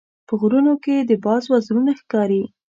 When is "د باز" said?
1.09-1.43